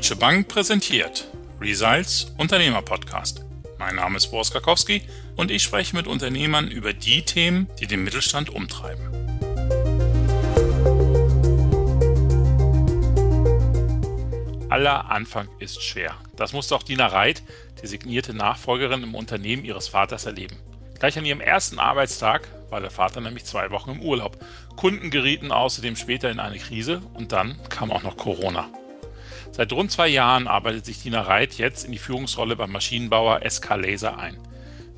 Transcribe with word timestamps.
Deutsche 0.00 0.16
Bank 0.16 0.48
präsentiert 0.48 1.28
Results 1.60 2.32
Unternehmer 2.38 2.80
Podcast. 2.80 3.44
Mein 3.78 3.96
Name 3.96 4.16
ist 4.16 4.28
Boris 4.28 4.50
Karkowski 4.50 5.02
und 5.36 5.50
ich 5.50 5.62
spreche 5.62 5.94
mit 5.94 6.06
Unternehmern 6.06 6.68
über 6.68 6.94
die 6.94 7.20
Themen, 7.20 7.68
die 7.78 7.86
den 7.86 8.02
Mittelstand 8.02 8.48
umtreiben. 8.48 9.04
Aller 14.70 15.10
Anfang 15.10 15.48
ist 15.58 15.82
schwer. 15.82 16.14
Das 16.34 16.54
musste 16.54 16.76
auch 16.76 16.82
Dina 16.82 17.08
Reit, 17.08 17.42
die 17.82 17.86
signierte 17.86 18.32
Nachfolgerin 18.32 19.02
im 19.02 19.14
Unternehmen 19.14 19.66
ihres 19.66 19.88
Vaters, 19.88 20.24
erleben. 20.24 20.56
Gleich 20.98 21.18
an 21.18 21.26
ihrem 21.26 21.42
ersten 21.42 21.78
Arbeitstag 21.78 22.48
war 22.70 22.80
der 22.80 22.90
Vater 22.90 23.20
nämlich 23.20 23.44
zwei 23.44 23.70
Wochen 23.70 23.90
im 23.90 24.00
Urlaub. 24.00 24.42
Kunden 24.76 25.10
gerieten 25.10 25.52
außerdem 25.52 25.94
später 25.96 26.30
in 26.30 26.40
eine 26.40 26.58
Krise 26.58 27.02
und 27.12 27.32
dann 27.32 27.58
kam 27.68 27.92
auch 27.92 28.02
noch 28.02 28.16
Corona. 28.16 28.66
Seit 29.52 29.72
rund 29.72 29.90
zwei 29.90 30.08
Jahren 30.08 30.46
arbeitet 30.46 30.86
sich 30.86 31.02
Dina 31.02 31.22
Reit 31.22 31.54
jetzt 31.54 31.84
in 31.84 31.92
die 31.92 31.98
Führungsrolle 31.98 32.56
beim 32.56 32.70
Maschinenbauer 32.70 33.40
SK 33.48 33.76
Laser 33.76 34.18
ein. 34.18 34.38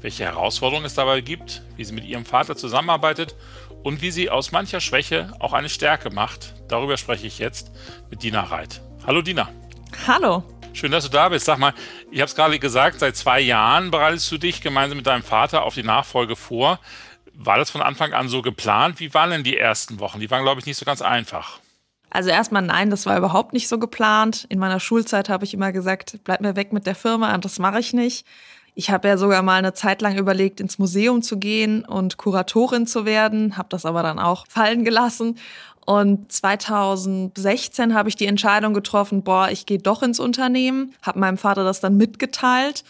Welche 0.00 0.24
Herausforderungen 0.24 0.84
es 0.84 0.94
dabei 0.94 1.20
gibt, 1.20 1.62
wie 1.76 1.84
sie 1.84 1.94
mit 1.94 2.04
ihrem 2.04 2.24
Vater 2.24 2.56
zusammenarbeitet 2.56 3.34
und 3.82 4.02
wie 4.02 4.10
sie 4.10 4.30
aus 4.30 4.52
mancher 4.52 4.80
Schwäche 4.80 5.32
auch 5.38 5.52
eine 5.52 5.68
Stärke 5.68 6.10
macht, 6.10 6.54
darüber 6.68 6.96
spreche 6.96 7.26
ich 7.26 7.38
jetzt 7.38 7.72
mit 8.10 8.22
Dina 8.22 8.42
Reit. 8.42 8.82
Hallo 9.06 9.22
Dina. 9.22 9.48
Hallo. 10.06 10.44
Schön, 10.74 10.90
dass 10.90 11.04
du 11.04 11.10
da 11.10 11.28
bist. 11.28 11.46
Sag 11.46 11.58
mal, 11.58 11.74
ich 12.10 12.20
habe 12.20 12.28
es 12.28 12.34
gerade 12.34 12.58
gesagt, 12.58 13.00
seit 13.00 13.16
zwei 13.16 13.40
Jahren 13.40 13.90
bereitest 13.90 14.30
du 14.32 14.38
dich 14.38 14.60
gemeinsam 14.60 14.96
mit 14.96 15.06
deinem 15.06 15.22
Vater 15.22 15.64
auf 15.64 15.74
die 15.74 15.82
Nachfolge 15.82 16.36
vor. 16.36 16.78
War 17.34 17.58
das 17.58 17.70
von 17.70 17.82
Anfang 17.82 18.12
an 18.12 18.28
so 18.28 18.42
geplant? 18.42 19.00
Wie 19.00 19.12
waren 19.14 19.30
denn 19.30 19.44
die 19.44 19.56
ersten 19.56 19.98
Wochen? 20.00 20.20
Die 20.20 20.30
waren, 20.30 20.42
glaube 20.42 20.60
ich, 20.60 20.66
nicht 20.66 20.76
so 20.76 20.84
ganz 20.84 21.02
einfach. 21.02 21.60
Also 22.14 22.28
erstmal 22.28 22.60
nein, 22.60 22.90
das 22.90 23.06
war 23.06 23.16
überhaupt 23.16 23.54
nicht 23.54 23.68
so 23.68 23.78
geplant. 23.78 24.44
In 24.50 24.58
meiner 24.58 24.80
Schulzeit 24.80 25.30
habe 25.30 25.46
ich 25.46 25.54
immer 25.54 25.72
gesagt, 25.72 26.18
bleib 26.24 26.42
mir 26.42 26.56
weg 26.56 26.70
mit 26.70 26.84
der 26.84 26.94
Firma 26.94 27.36
das 27.38 27.58
mache 27.58 27.80
ich 27.80 27.94
nicht. 27.94 28.26
Ich 28.74 28.90
habe 28.90 29.08
ja 29.08 29.16
sogar 29.16 29.40
mal 29.42 29.56
eine 29.56 29.72
Zeit 29.72 30.02
lang 30.02 30.18
überlegt, 30.18 30.60
ins 30.60 30.78
Museum 30.78 31.22
zu 31.22 31.38
gehen 31.38 31.86
und 31.86 32.18
Kuratorin 32.18 32.86
zu 32.86 33.06
werden, 33.06 33.56
habe 33.56 33.68
das 33.70 33.86
aber 33.86 34.02
dann 34.02 34.18
auch 34.18 34.46
fallen 34.46 34.84
gelassen. 34.84 35.38
Und 35.86 36.30
2016 36.30 37.94
habe 37.94 38.10
ich 38.10 38.16
die 38.16 38.26
Entscheidung 38.26 38.74
getroffen, 38.74 39.22
boah, 39.22 39.48
ich 39.50 39.64
gehe 39.64 39.78
doch 39.78 40.02
ins 40.02 40.20
Unternehmen, 40.20 40.94
habe 41.00 41.18
meinem 41.18 41.38
Vater 41.38 41.64
das 41.64 41.80
dann 41.80 41.96
mitgeteilt 41.96 42.84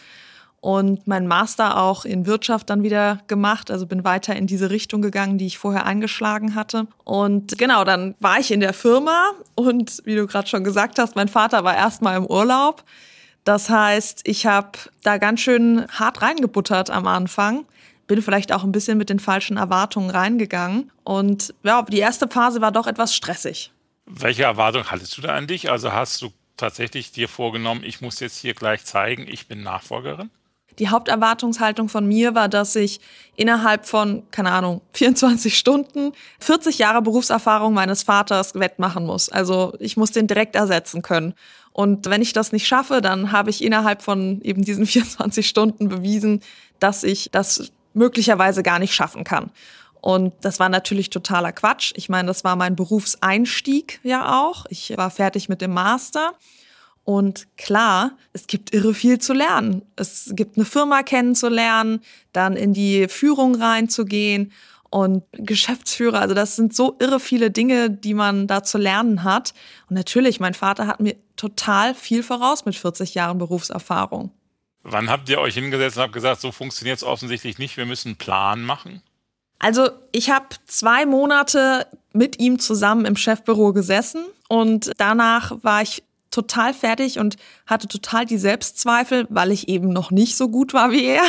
und 0.63 1.07
mein 1.07 1.27
Master 1.27 1.77
auch 1.77 2.05
in 2.05 2.25
Wirtschaft 2.25 2.69
dann 2.69 2.83
wieder 2.83 3.19
gemacht. 3.27 3.69
Also 3.69 3.85
bin 3.85 4.05
weiter 4.05 4.33
in 4.33 4.47
diese 4.47 4.69
Richtung 4.69 5.01
gegangen, 5.01 5.37
die 5.37 5.45
ich 5.45 5.57
vorher 5.57 5.85
eingeschlagen 5.85 6.55
hatte. 6.55 6.87
Und 7.03 7.57
genau, 7.57 7.83
dann 7.83 8.15
war 8.21 8.39
ich 8.39 8.49
in 8.49 8.61
der 8.61 8.71
Firma 8.71 9.31
und 9.55 10.01
wie 10.05 10.15
du 10.15 10.25
gerade 10.25 10.47
schon 10.47 10.63
gesagt 10.63 10.99
hast, 10.99 11.17
mein 11.17 11.27
Vater 11.27 11.65
war 11.65 11.75
erstmal 11.75 12.15
im 12.15 12.25
Urlaub. 12.25 12.85
Das 13.43 13.69
heißt, 13.69 14.21
ich 14.23 14.45
habe 14.45 14.71
da 15.01 15.17
ganz 15.17 15.41
schön 15.41 15.85
hart 15.89 16.21
reingebuttert 16.21 16.91
am 16.91 17.07
Anfang. 17.07 17.65
Bin 18.07 18.21
vielleicht 18.21 18.53
auch 18.53 18.63
ein 18.63 18.71
bisschen 18.71 18.97
mit 18.97 19.09
den 19.09 19.19
falschen 19.19 19.57
Erwartungen 19.57 20.11
reingegangen. 20.11 20.93
Und 21.03 21.53
ja, 21.63 21.81
die 21.81 21.99
erste 21.99 22.29
Phase 22.29 22.61
war 22.61 22.71
doch 22.71 22.87
etwas 22.87 23.13
stressig. 23.13 23.73
Welche 24.05 24.43
Erwartung 24.43 24.85
hattest 24.85 25.17
du 25.17 25.21
da 25.23 25.35
an 25.35 25.45
dich? 25.45 25.69
Also 25.69 25.91
hast 25.91 26.21
du 26.21 26.31
tatsächlich 26.55 27.11
dir 27.11 27.27
vorgenommen, 27.27 27.83
ich 27.83 27.99
muss 27.99 28.21
jetzt 28.21 28.37
hier 28.37 28.53
gleich 28.53 28.85
zeigen, 28.85 29.27
ich 29.27 29.47
bin 29.47 29.61
Nachfolgerin? 29.61 30.29
Die 30.79 30.89
Haupterwartungshaltung 30.89 31.89
von 31.89 32.07
mir 32.07 32.35
war, 32.35 32.49
dass 32.49 32.75
ich 32.75 32.99
innerhalb 33.35 33.85
von, 33.85 34.23
keine 34.31 34.51
Ahnung, 34.51 34.81
24 34.93 35.57
Stunden 35.57 36.13
40 36.39 36.77
Jahre 36.77 37.01
Berufserfahrung 37.01 37.73
meines 37.73 38.03
Vaters 38.03 38.55
wettmachen 38.55 39.05
muss. 39.05 39.29
Also 39.29 39.73
ich 39.79 39.97
muss 39.97 40.11
den 40.11 40.27
direkt 40.27 40.55
ersetzen 40.55 41.01
können. 41.01 41.33
Und 41.71 42.07
wenn 42.07 42.21
ich 42.21 42.33
das 42.33 42.51
nicht 42.51 42.67
schaffe, 42.67 43.01
dann 43.01 43.31
habe 43.31 43.49
ich 43.49 43.63
innerhalb 43.63 44.01
von 44.01 44.41
eben 44.41 44.63
diesen 44.63 44.85
24 44.87 45.47
Stunden 45.47 45.89
bewiesen, 45.89 46.41
dass 46.79 47.03
ich 47.03 47.29
das 47.31 47.71
möglicherweise 47.93 48.63
gar 48.63 48.79
nicht 48.79 48.93
schaffen 48.93 49.23
kann. 49.23 49.51
Und 50.01 50.33
das 50.41 50.59
war 50.59 50.67
natürlich 50.67 51.11
totaler 51.11 51.53
Quatsch. 51.53 51.93
Ich 51.95 52.09
meine, 52.09 52.27
das 52.27 52.43
war 52.43 52.57
mein 52.57 52.75
Berufseinstieg 52.75 54.01
ja 54.03 54.41
auch. 54.41 54.65
Ich 54.69 54.97
war 54.97 55.09
fertig 55.09 55.47
mit 55.47 55.61
dem 55.61 55.71
Master. 55.71 56.33
Und 57.05 57.47
klar, 57.57 58.17
es 58.31 58.47
gibt 58.47 58.73
irre 58.73 58.93
viel 58.93 59.19
zu 59.19 59.33
lernen. 59.33 59.81
Es 59.95 60.31
gibt 60.35 60.57
eine 60.57 60.65
Firma 60.65 61.03
kennenzulernen, 61.03 62.01
dann 62.31 62.55
in 62.55 62.73
die 62.73 63.07
Führung 63.09 63.55
reinzugehen 63.55 64.53
und 64.89 65.23
Geschäftsführer. 65.33 66.19
Also 66.21 66.33
das 66.33 66.55
sind 66.55 66.73
so 66.73 66.95
irre 66.99 67.19
viele 67.19 67.51
Dinge, 67.51 67.89
die 67.89 68.13
man 68.13 68.47
da 68.47 68.63
zu 68.63 68.77
lernen 68.77 69.23
hat. 69.23 69.53
Und 69.89 69.95
natürlich, 69.95 70.39
mein 70.39 70.53
Vater 70.53 70.87
hat 70.87 70.99
mir 71.01 71.15
total 71.35 71.93
viel 71.93 72.23
voraus 72.23 72.65
mit 72.65 72.75
40 72.75 73.15
Jahren 73.15 73.37
Berufserfahrung. 73.37 74.31
Wann 74.83 75.09
habt 75.09 75.27
ihr 75.29 75.39
euch 75.39 75.55
hingesetzt 75.55 75.97
und 75.97 76.03
habt 76.03 76.13
gesagt, 76.13 76.41
so 76.41 76.51
funktioniert 76.51 76.97
es 76.97 77.03
offensichtlich 77.03 77.57
nicht, 77.57 77.75
wir 77.75 77.85
müssen 77.85 78.09
einen 78.09 78.17
Plan 78.17 78.61
machen? 78.61 79.01
Also 79.59 79.89
ich 80.11 80.29
habe 80.29 80.47
zwei 80.67 81.05
Monate 81.05 81.87
mit 82.11 82.39
ihm 82.39 82.59
zusammen 82.59 83.05
im 83.05 83.15
Chefbüro 83.15 83.73
gesessen 83.73 84.25
und 84.49 84.91
danach 84.97 85.53
war 85.63 85.81
ich 85.81 86.03
total 86.33 86.73
fertig 86.73 87.19
und 87.19 87.35
hatte 87.65 87.87
total 87.87 88.25
die 88.25 88.37
Selbstzweifel, 88.37 89.27
weil 89.29 89.51
ich 89.51 89.69
eben 89.69 89.89
noch 89.89 90.11
nicht 90.11 90.35
so 90.35 90.49
gut 90.49 90.73
war 90.73 90.91
wie 90.91 91.05
er. 91.05 91.23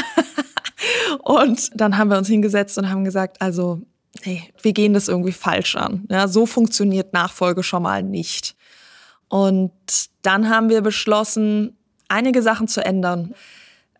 und 1.22 1.70
dann 1.74 1.96
haben 1.98 2.10
wir 2.10 2.18
uns 2.18 2.28
hingesetzt 2.28 2.78
und 2.78 2.90
haben 2.90 3.04
gesagt, 3.04 3.40
also, 3.40 3.82
hey, 4.22 4.42
wir 4.62 4.72
gehen 4.72 4.94
das 4.94 5.08
irgendwie 5.08 5.32
falsch 5.32 5.76
an. 5.76 6.04
Ja, 6.10 6.26
so 6.28 6.46
funktioniert 6.46 7.12
Nachfolge 7.12 7.62
schon 7.62 7.82
mal 7.82 8.02
nicht. 8.02 8.56
Und 9.28 9.72
dann 10.22 10.48
haben 10.48 10.68
wir 10.68 10.80
beschlossen, 10.80 11.76
einige 12.08 12.42
Sachen 12.42 12.68
zu 12.68 12.84
ändern. 12.84 13.34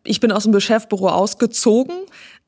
Ich 0.04 0.20
bin 0.20 0.32
aus 0.32 0.44
dem 0.44 0.52
Geschäftsbüro 0.52 1.08
ausgezogen. 1.08 1.96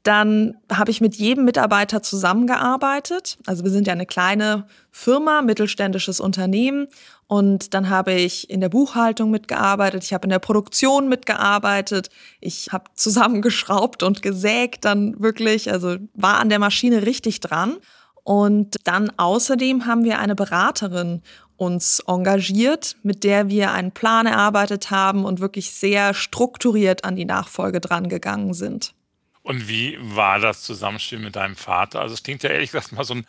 Dann 0.03 0.57
habe 0.71 0.93
ich 0.93 1.01
mit 1.01 1.17
jedem 1.17 1.45
Mitarbeiter 1.45 2.01
zusammengearbeitet. 2.01 3.39
Also 3.47 3.65
wir 3.65 3.73
sind 3.73 3.89
ja 3.89 3.93
eine 3.93 4.07
kleine 4.07 4.67
Firma, 4.93 5.43
mittelständisches 5.43 6.21
Unternehmen. 6.21 6.87
Und 7.29 7.75
dann 7.75 7.91
habe 7.91 8.13
ich 8.13 8.49
in 8.51 8.61
der 8.61 8.69
Buchhaltung 8.69 9.31
mitgearbeitet, 9.31 10.05
ich 10.05 10.13
habe 10.13 10.27
in 10.27 10.31
der 10.31 10.39
Produktion 10.39 11.09
mitgearbeitet, 11.09 12.09
ich 12.41 12.69
habe 12.73 12.85
zusammengeschraubt 12.95 14.05
und 14.05 14.23
gesägt 14.23 14.85
dann 14.85 15.21
wirklich, 15.21 15.73
also 15.73 15.97
war 16.15 16.39
an 16.39 16.49
der 16.49 16.61
Maschine 16.61 17.05
richtig 17.05 17.41
dran. 17.41 17.79
Und 18.23 18.77
dann 18.85 19.11
außerdem 19.17 19.87
haben 19.87 20.05
wir 20.05 20.19
eine 20.19 20.35
Beraterin 20.35 21.23
uns 21.57 22.01
engagiert, 22.07 22.97
mit 23.03 23.25
der 23.25 23.49
wir 23.49 23.73
einen 23.73 23.93
Plan 23.93 24.27
erarbeitet 24.27 24.91
haben 24.91 25.25
und 25.25 25.41
wirklich 25.41 25.73
sehr 25.73 26.15
strukturiert 26.15 27.05
an 27.05 27.17
die 27.17 27.25
Nachfolge 27.25 27.81
dran 27.81 28.09
gegangen 28.09 28.55
sind. 28.55 28.95
Und 29.43 29.69
wie 29.69 29.97
war 30.01 30.41
das 30.41 30.63
Zusammenspiel 30.63 31.21
mit 31.21 31.37
deinem 31.37 31.57
Vater? 31.57 32.01
Also 32.01 32.15
es 32.15 32.23
klingt 32.25 32.43
ja 32.43 32.51
ehrlich 32.51 32.73
gesagt 32.73 32.93
mal 32.93 33.05
so 33.05 33.15
ein 33.15 33.27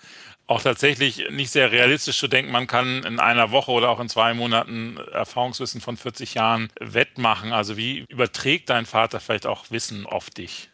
auch 0.48 0.62
tatsächlich 0.62 1.26
nicht 1.30 1.52
sehr 1.52 1.72
realistisch 1.72 2.18
zu 2.18 2.30
denken, 2.30 2.52
man 2.52 2.68
kann 2.68 3.04
in 3.04 3.20
einer 3.20 3.52
Woche 3.52 3.72
oder 3.72 3.90
auch 3.90 4.00
in 4.00 4.08
zwei 4.08 4.34
Monaten 4.34 4.98
Erfahrungswissen 5.12 5.82
von 5.82 5.98
40 5.98 6.36
Jahren 6.36 6.70
wettmachen. 6.80 7.52
Also 7.52 7.76
wie 7.76 8.06
überträgt 8.08 8.70
dein 8.70 8.86
Vater 8.86 9.20
vielleicht 9.20 9.46
auch 9.46 9.66
Wissen 9.72 10.06
auf 10.06 10.30
dich? 10.30 10.70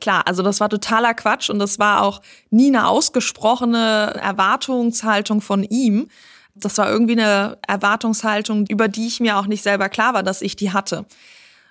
Klar, 0.00 0.26
also 0.26 0.42
das 0.42 0.60
war 0.60 0.70
totaler 0.70 1.12
Quatsch 1.12 1.50
und 1.50 1.58
das 1.58 1.78
war 1.78 2.02
auch 2.02 2.22
nie 2.50 2.68
eine 2.68 2.88
ausgesprochene 2.88 4.14
Erwartungshaltung 4.22 5.40
von 5.40 5.62
ihm. 5.64 6.08
Das 6.54 6.78
war 6.78 6.90
irgendwie 6.90 7.20
eine 7.20 7.58
Erwartungshaltung, 7.66 8.66
über 8.68 8.88
die 8.88 9.06
ich 9.06 9.20
mir 9.20 9.36
auch 9.36 9.46
nicht 9.46 9.62
selber 9.62 9.88
klar 9.88 10.14
war, 10.14 10.22
dass 10.22 10.40
ich 10.40 10.56
die 10.56 10.72
hatte. 10.72 11.04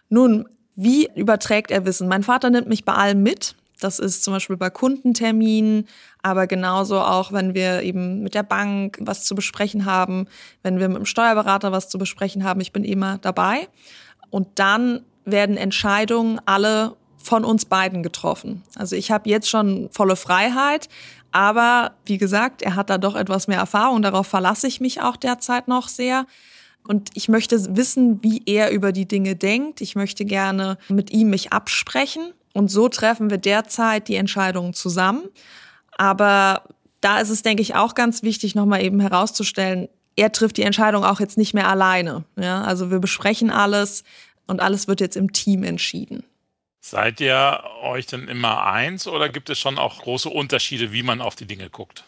Nun, 0.10 0.48
wie 0.76 1.10
überträgt 1.16 1.72
er 1.72 1.86
Wissen? 1.86 2.08
Mein 2.08 2.24
Vater 2.24 2.50
nimmt 2.50 2.68
mich 2.68 2.86
bei 2.86 2.94
allem 2.94 3.24
mit. 3.24 3.56
Das 3.80 4.00
ist 4.00 4.24
zum 4.24 4.34
Beispiel 4.34 4.58
bei 4.58 4.70
Kundenterminen, 4.70 5.88
aber 6.24 6.48
genauso 6.48 7.00
auch, 7.00 7.32
wenn 7.32 7.54
wir 7.54 7.84
eben 7.84 8.22
mit 8.22 8.34
der 8.34 8.44
Bank 8.44 8.98
was 9.02 9.24
zu 9.24 9.36
besprechen 9.36 9.86
haben, 9.86 10.28
wenn 10.64 10.80
wir 10.80 10.88
mit 10.88 10.98
dem 10.98 11.06
Steuerberater 11.06 11.72
was 11.72 11.90
zu 11.90 11.98
besprechen 11.98 12.44
haben. 12.44 12.62
Ich 12.62 12.72
bin 12.72 12.84
immer 12.84 13.20
dabei. 13.20 13.68
Und 14.30 14.48
dann 14.56 15.02
werden 15.26 15.58
Entscheidungen 15.58 16.40
alle 16.46 16.96
von 17.18 17.44
uns 17.44 17.66
beiden 17.66 18.04
getroffen. 18.04 18.64
Also 18.76 18.96
ich 18.96 19.12
habe 19.12 19.30
jetzt 19.30 19.50
schon 19.50 19.90
volle 19.92 20.16
Freiheit, 20.16 20.88
aber 21.32 21.92
wie 22.06 22.18
gesagt, 22.18 22.62
er 22.62 22.76
hat 22.76 22.90
da 22.90 22.98
doch 22.98 23.16
etwas 23.16 23.48
mehr 23.48 23.60
Erfahrung. 23.60 24.02
Darauf 24.02 24.28
verlasse 24.28 24.68
ich 24.68 24.80
mich 24.80 25.02
auch 25.02 25.18
derzeit 25.18 25.68
noch 25.68 25.90
sehr. 25.90 26.26
Und 26.88 27.10
ich 27.16 27.28
möchte 27.28 27.76
wissen, 27.76 28.24
wie 28.24 28.42
er 28.46 28.72
über 28.72 28.94
die 28.94 29.08
Dinge 29.08 29.36
denkt. 29.36 29.82
Ich 29.82 29.96
möchte 29.96 30.24
gerne 30.24 30.78
mit 30.88 31.12
ihm 31.12 31.30
mich 31.30 31.52
absprechen 31.52 32.34
und 32.58 32.70
so 32.70 32.90
treffen 32.90 33.30
wir 33.30 33.38
derzeit 33.38 34.08
die 34.08 34.16
Entscheidungen 34.16 34.74
zusammen. 34.74 35.30
Aber 35.96 36.64
da 37.02 37.20
ist 37.20 37.30
es, 37.30 37.44
denke 37.44 37.62
ich, 37.62 37.76
auch 37.76 37.94
ganz 37.94 38.24
wichtig, 38.24 38.56
nochmal 38.56 38.84
eben 38.84 39.00
herauszustellen, 39.00 39.90
er 40.16 40.32
trifft 40.32 40.58
die 40.58 40.64
Entscheidung 40.64 41.04
auch 41.04 41.20
jetzt 41.20 41.38
nicht 41.38 41.54
mehr 41.54 41.70
alleine. 41.70 42.26
Ja, 42.36 42.64
also 42.64 42.90
wir 42.90 42.98
besprechen 42.98 43.52
alles 43.52 44.04
und 44.48 44.60
alles 44.60 44.88
wird 44.88 45.02
jetzt 45.02 45.16
im 45.16 45.32
Team 45.32 45.64
entschieden. 45.64 46.24
Seid 46.82 47.22
ihr 47.22 47.64
euch 47.84 48.08
denn 48.08 48.28
immer 48.28 48.66
eins 48.66 49.08
oder 49.08 49.30
gibt 49.30 49.52
es 49.52 49.60
schon 49.60 49.78
auch 49.78 50.00
große 50.02 50.30
Unterschiede, 50.30 50.92
wie 50.92 51.04
man 51.04 51.22
auf 51.22 51.36
die 51.36 51.46
Dinge 51.46 51.70
guckt? 51.70 52.06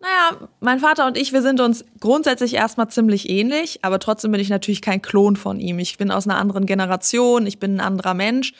Naja, 0.00 0.48
mein 0.58 0.80
Vater 0.80 1.06
und 1.06 1.16
ich, 1.16 1.32
wir 1.32 1.42
sind 1.42 1.60
uns 1.60 1.84
grundsätzlich 2.00 2.54
erstmal 2.54 2.88
ziemlich 2.88 3.30
ähnlich, 3.30 3.84
aber 3.84 4.00
trotzdem 4.00 4.32
bin 4.32 4.40
ich 4.40 4.50
natürlich 4.50 4.82
kein 4.82 5.00
Klon 5.00 5.36
von 5.36 5.60
ihm. 5.60 5.78
Ich 5.78 5.98
bin 5.98 6.10
aus 6.10 6.26
einer 6.26 6.38
anderen 6.38 6.66
Generation, 6.66 7.46
ich 7.46 7.60
bin 7.60 7.76
ein 7.76 7.80
anderer 7.80 8.14
Mensch 8.14 8.54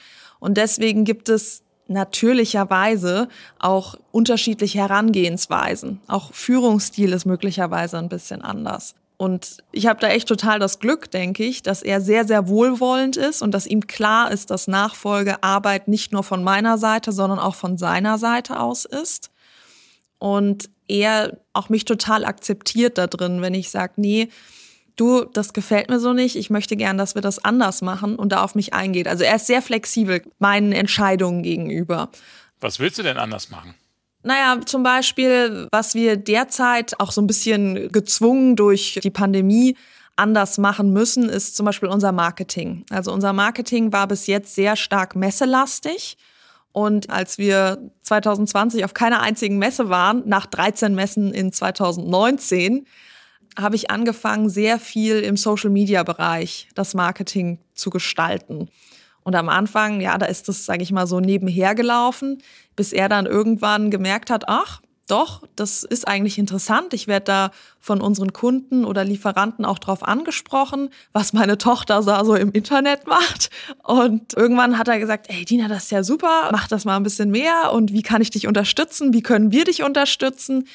und 0.45 0.59
deswegen 0.59 1.05
gibt 1.05 1.31
es 1.31 1.63
natürlicherweise 1.89 3.29
auch 3.59 3.95
unterschiedliche 4.13 4.79
Herangehensweisen. 4.79 6.03
Auch 6.07 6.35
Führungsstil 6.35 7.15
ist 7.15 7.25
möglicherweise 7.25 7.97
ein 7.97 8.11
bisschen 8.11 8.43
anders. 8.43 8.95
Und 9.17 9.57
ich 9.73 9.87
habe 9.87 10.01
da 10.01 10.09
echt 10.09 10.29
total 10.29 10.59
das 10.59 10.81
Glück, 10.81 11.11
denke 11.11 11.45
ich, 11.45 11.63
dass 11.63 11.81
er 11.81 12.03
sehr, 12.03 12.27
sehr 12.27 12.47
wohlwollend 12.47 13.17
ist 13.17 13.41
und 13.41 13.53
dass 13.53 13.67
ihm 13.67 13.87
klar 13.87 14.31
ist, 14.31 14.51
dass 14.51 14.69
Nachfolgearbeit 14.69 15.89
nicht 15.89 16.13
nur 16.13 16.23
von 16.23 16.45
meiner 16.45 16.77
Seite, 16.77 17.11
sondern 17.13 17.39
auch 17.39 17.55
von 17.55 17.79
seiner 17.79 18.19
Seite 18.19 18.61
aus 18.61 18.85
ist. 18.85 19.31
Und 20.19 20.69
er 20.89 21.39
auch 21.55 21.71
mich 21.71 21.87
total 21.87 22.27
akzeptiert 22.27 22.99
da 22.99 23.07
drin, 23.07 23.41
wenn 23.41 23.55
ich 23.55 23.71
sage, 23.71 23.95
nee, 23.97 24.29
du, 24.97 25.25
das 25.25 25.53
gefällt 25.53 25.89
mir 25.89 26.01
so 26.01 26.13
nicht, 26.13 26.37
ich 26.37 26.51
möchte 26.51 26.77
gern, 26.77 26.99
dass 26.99 27.15
wir 27.15 27.23
das 27.23 27.45
anders 27.45 27.83
machen 27.83 28.17
und 28.17 28.31
da 28.33 28.43
auf 28.43 28.55
mich 28.55 28.75
eingeht. 28.75 29.09
Also 29.09 29.25
er 29.25 29.37
ist 29.37 29.47
sehr 29.47 29.63
flexibel 29.63 30.23
meinen 30.39 30.73
Entscheidungen 30.73 31.43
gegenüber. 31.43 32.09
Was 32.61 32.79
willst 32.79 32.99
du 32.99 33.03
denn 33.03 33.19
anders 33.19 33.51
machen? 33.51 33.75
Naja, 34.23 34.59
zum 34.65 34.83
Beispiel, 34.83 35.69
was 35.71 35.95
wir 35.95 36.17
derzeit 36.17 36.99
auch 36.99 37.13
so 37.13 37.21
ein 37.21 37.27
bisschen 37.27 37.93
gezwungen 37.93 38.57
durch 38.57 38.99
die 39.03 39.11
Pandemie 39.11 39.77
anders 40.17 40.59
machen 40.59 40.93
müssen, 40.93 41.29
ist 41.29 41.57
zum 41.57 41.67
Beispiel 41.67 41.89
unser 41.89 42.13
Marketing. 42.13 42.85
Also 42.91 43.13
unser 43.13 43.33
Marketing 43.33 43.93
war 43.93 44.07
bis 44.07 44.27
jetzt 44.27 44.55
sehr 44.55 44.77
stark 44.77 45.15
messelastig. 45.15 46.17
Und 46.73 47.11
als 47.11 47.39
wir 47.39 47.91
2020 48.03 48.85
auf 48.85 48.95
keiner 48.95 49.21
einzigen 49.21 49.59
Messe 49.59 49.91
waren, 49.91 50.23
nach 50.27 50.47
13 50.47 50.95
Messen 50.95 51.33
in 51.33 51.53
2019, 51.53 52.87
habe 53.59 53.77
ich 53.77 53.91
angefangen, 53.91 54.49
sehr 54.49 54.79
viel 54.79 55.21
im 55.21 55.37
Social-Media-Bereich 55.37 56.69
das 56.75 56.95
Marketing 56.95 57.59
zu 57.75 57.91
gestalten. 57.91 58.69
Und 59.23 59.35
am 59.35 59.49
Anfang, 59.49 60.01
ja, 60.01 60.19
da 60.19 60.27
ist 60.27 60.49
das, 60.49 60.65
sage 60.67 60.83
ich 60.83 60.93
mal, 60.93 61.07
so 61.07 61.19
nebenher 61.19 61.75
gelaufen, 61.75 62.43
bis 62.77 62.93
er 62.93 63.09
dann 63.09 63.27
irgendwann 63.27 63.91
gemerkt 63.91 64.31
hat, 64.31 64.45
ach, 64.49 64.81
doch, 65.07 65.43
das 65.55 65.83
ist 65.83 66.09
eigentlich 66.09 66.39
interessant. 66.39 66.95
Ich 66.95 67.07
werde 67.07 67.25
da 67.25 67.51
von 67.79 68.01
unseren 68.01 68.33
Kunden 68.33 68.87
oder 68.87 69.05
Lieferanten 69.05 69.67
auch 69.67 69.79
drauf 69.79 70.03
angesprochen, 70.03 70.89
was 71.13 71.35
meine 71.35 71.59
Tochter 71.59 72.03
da 72.03 72.25
so 72.25 72.35
im 72.35 72.53
Internet 72.53 73.07
macht. 73.07 73.51
Und 73.83 74.33
irgendwann 74.35 74.79
hat 74.79 74.89
er 74.89 74.99
gesagt, 74.99 75.27
ey 75.29 75.45
Dina, 75.45 75.69
das 75.69 75.85
ist 75.85 75.91
ja 75.91 76.03
super, 76.03 76.49
mach 76.53 76.69
das 76.69 76.87
mal 76.87 76.97
ein 76.97 77.03
bisschen 77.03 77.31
mehr 77.31 77.73
und 77.73 77.93
wie 77.93 78.03
kann 78.03 78.23
ich 78.23 78.31
dich 78.31 78.47
unterstützen? 78.47 79.13
Wie 79.13 79.23
können 79.23 79.53
wir 79.53 79.65
dich 79.65 79.83
unterstützen? 79.83 80.67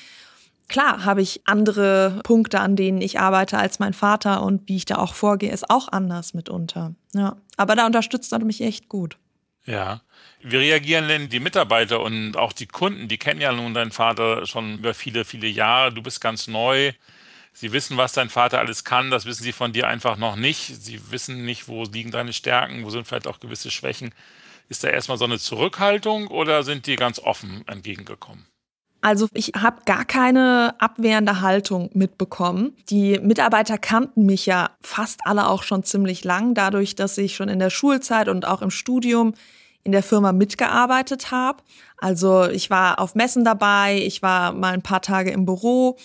Klar 0.69 1.03
habe 1.03 1.21
ich 1.21 1.41
andere 1.45 2.21
Punkte, 2.23 2.59
an 2.61 2.75
denen 2.75 3.01
ich 3.01 3.19
arbeite 3.19 3.57
als 3.57 3.79
mein 3.79 3.93
Vater 3.93 4.43
und 4.43 4.69
wie 4.69 4.77
ich 4.77 4.85
da 4.85 4.97
auch 4.97 5.15
vorgehe, 5.15 5.51
ist 5.51 5.69
auch 5.69 5.91
anders 5.91 6.33
mitunter. 6.33 6.93
Ja. 7.13 7.35
Aber 7.57 7.75
da 7.75 7.87
unterstützt 7.87 8.31
er 8.31 8.39
mich 8.39 8.61
echt 8.61 8.87
gut. 8.87 9.17
Ja. 9.65 10.01
Wie 10.41 10.57
reagieren 10.57 11.07
denn 11.07 11.29
die 11.29 11.39
Mitarbeiter 11.39 11.99
und 12.01 12.37
auch 12.37 12.53
die 12.53 12.67
Kunden? 12.67 13.07
Die 13.07 13.17
kennen 13.17 13.41
ja 13.41 13.51
nun 13.51 13.73
deinen 13.73 13.91
Vater 13.91 14.45
schon 14.45 14.77
über 14.77 14.93
viele, 14.93 15.25
viele 15.25 15.47
Jahre. 15.47 15.91
Du 15.91 16.01
bist 16.01 16.21
ganz 16.21 16.47
neu. 16.47 16.93
Sie 17.51 17.71
wissen, 17.71 17.97
was 17.97 18.13
dein 18.13 18.29
Vater 18.29 18.59
alles 18.59 18.83
kann. 18.83 19.11
Das 19.11 19.25
wissen 19.25 19.43
sie 19.43 19.51
von 19.51 19.73
dir 19.73 19.87
einfach 19.87 20.17
noch 20.17 20.35
nicht. 20.35 20.81
Sie 20.81 21.11
wissen 21.11 21.45
nicht, 21.45 21.67
wo 21.67 21.83
liegen 21.83 22.11
deine 22.11 22.31
Stärken, 22.31 22.85
wo 22.85 22.89
sind 22.89 23.07
vielleicht 23.07 23.27
auch 23.27 23.39
gewisse 23.39 23.71
Schwächen. 23.71 24.13
Ist 24.69 24.83
da 24.83 24.89
erstmal 24.89 25.17
so 25.17 25.25
eine 25.25 25.39
Zurückhaltung 25.39 26.27
oder 26.27 26.63
sind 26.63 26.85
die 26.85 26.95
ganz 26.95 27.19
offen 27.19 27.67
entgegengekommen? 27.67 28.45
Also 29.01 29.27
ich 29.33 29.53
habe 29.55 29.83
gar 29.85 30.03
keine 30.03 30.75
abwehrende 30.79 31.41
Haltung 31.41 31.89
mitbekommen. 31.93 32.75
Die 32.89 33.19
Mitarbeiter 33.19 33.77
kannten 33.77 34.25
mich 34.25 34.45
ja 34.45 34.71
fast 34.81 35.21
alle 35.23 35.47
auch 35.47 35.63
schon 35.63 35.83
ziemlich 35.83 36.23
lang, 36.23 36.53
dadurch, 36.53 36.95
dass 36.95 37.17
ich 37.17 37.35
schon 37.35 37.49
in 37.49 37.59
der 37.59 37.69
Schulzeit 37.69 38.27
und 38.27 38.45
auch 38.45 38.61
im 38.61 38.71
Studium 38.71 39.33
in 39.83 39.93
der 39.93 40.03
Firma 40.03 40.33
mitgearbeitet 40.33 41.31
habe. 41.31 41.63
Also 41.97 42.45
ich 42.45 42.69
war 42.69 42.99
auf 42.99 43.15
Messen 43.15 43.45
dabei, 43.45 43.97
ich 43.97 44.21
war 44.21 44.51
mal 44.51 44.73
ein 44.73 44.81
paar 44.81 45.01
Tage 45.01 45.31
im 45.31 45.45
Büro 45.45 45.97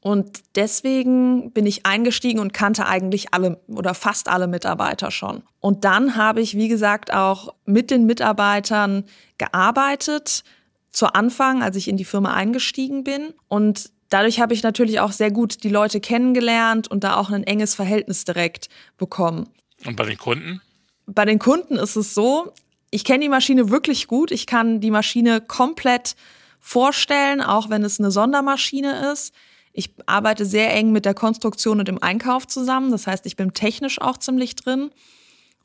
und 0.00 0.42
deswegen 0.56 1.52
bin 1.52 1.64
ich 1.64 1.86
eingestiegen 1.86 2.40
und 2.40 2.52
kannte 2.52 2.86
eigentlich 2.86 3.32
alle 3.32 3.60
oder 3.68 3.94
fast 3.94 4.28
alle 4.28 4.48
Mitarbeiter 4.48 5.12
schon. 5.12 5.44
Und 5.60 5.84
dann 5.84 6.16
habe 6.16 6.40
ich, 6.40 6.56
wie 6.56 6.66
gesagt, 6.66 7.14
auch 7.14 7.54
mit 7.66 7.92
den 7.92 8.04
Mitarbeitern 8.04 9.04
gearbeitet 9.38 10.42
zu 10.92 11.14
Anfang, 11.14 11.62
als 11.62 11.76
ich 11.76 11.88
in 11.88 11.96
die 11.96 12.04
Firma 12.04 12.34
eingestiegen 12.34 13.02
bin. 13.04 13.34
Und 13.48 13.90
dadurch 14.10 14.40
habe 14.40 14.54
ich 14.54 14.62
natürlich 14.62 15.00
auch 15.00 15.12
sehr 15.12 15.30
gut 15.30 15.64
die 15.64 15.70
Leute 15.70 16.00
kennengelernt 16.00 16.88
und 16.88 17.02
da 17.02 17.16
auch 17.16 17.30
ein 17.30 17.44
enges 17.44 17.74
Verhältnis 17.74 18.24
direkt 18.24 18.68
bekommen. 18.98 19.48
Und 19.84 19.96
bei 19.96 20.04
den 20.04 20.18
Kunden? 20.18 20.60
Bei 21.06 21.24
den 21.24 21.38
Kunden 21.38 21.76
ist 21.76 21.96
es 21.96 22.14
so, 22.14 22.52
ich 22.90 23.04
kenne 23.04 23.20
die 23.20 23.28
Maschine 23.28 23.70
wirklich 23.70 24.06
gut. 24.06 24.30
Ich 24.30 24.46
kann 24.46 24.80
die 24.80 24.90
Maschine 24.90 25.40
komplett 25.40 26.14
vorstellen, 26.60 27.40
auch 27.40 27.70
wenn 27.70 27.82
es 27.82 27.98
eine 27.98 28.10
Sondermaschine 28.10 29.12
ist. 29.12 29.34
Ich 29.72 29.94
arbeite 30.06 30.44
sehr 30.44 30.72
eng 30.74 30.92
mit 30.92 31.06
der 31.06 31.14
Konstruktion 31.14 31.78
und 31.78 31.88
dem 31.88 32.02
Einkauf 32.02 32.46
zusammen. 32.46 32.90
Das 32.90 33.06
heißt, 33.06 33.24
ich 33.24 33.36
bin 33.36 33.54
technisch 33.54 34.00
auch 34.00 34.18
ziemlich 34.18 34.54
drin. 34.54 34.90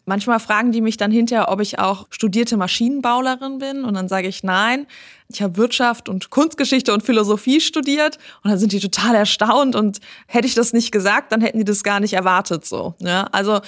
Manchmal 0.10 0.40
fragen 0.40 0.72
die 0.72 0.80
mich 0.80 0.96
dann 0.96 1.12
hinterher, 1.12 1.52
ob 1.52 1.60
ich 1.60 1.80
auch 1.80 2.08
studierte 2.12 2.56
Maschinenbaulerin 2.56 3.58
bin. 3.58 3.84
Und 3.84 3.94
dann 3.94 4.08
sage 4.08 4.30
ich 4.30 4.42
nein. 4.42 4.88
Ich 5.28 5.42
habe 5.42 5.58
Wirtschaft 5.58 6.08
und 6.08 6.30
Kunstgeschichte 6.30 6.94
und 6.94 7.04
Philosophie 7.04 7.60
studiert. 7.60 8.18
Und 8.42 8.52
dann 8.52 8.58
sind 8.58 8.72
die 8.72 8.80
total 8.80 9.16
erstaunt. 9.16 9.76
Und 9.76 10.00
hätte 10.26 10.48
ich 10.48 10.56
das 10.56 10.72
nicht 10.72 10.94
gesagt, 10.94 11.34
dann 11.34 11.42
hätten 11.42 11.58
die 11.58 11.66
das 11.66 11.84
gar 11.84 12.00
nicht 12.00 12.14
erwartet 12.14 12.66
so. 12.66 12.96
Ja, 13.00 13.24
also 13.34 13.60